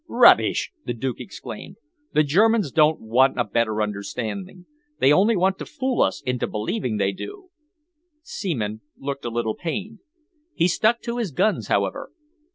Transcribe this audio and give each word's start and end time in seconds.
"Rubbish!" 0.09 0.71
the 0.83 0.95
Duke 0.95 1.19
exclaimed. 1.19 1.75
"The 2.13 2.23
Germans 2.23 2.71
don't 2.71 2.99
want 3.01 3.39
a 3.39 3.43
better 3.43 3.83
understanding. 3.83 4.65
They 4.97 5.13
only 5.13 5.35
want 5.35 5.59
to 5.59 5.65
fool 5.67 6.01
us 6.01 6.23
into 6.25 6.47
believing 6.47 6.97
that 6.97 7.03
they 7.05 7.11
do." 7.11 7.51
Seaman 8.23 8.81
looked 8.97 9.25
a 9.25 9.29
little 9.29 9.53
pained. 9.53 9.99
He 10.55 10.67
stuck 10.67 11.01
to 11.01 11.17
his 11.19 11.29
guns, 11.29 11.67
however. 11.67 12.09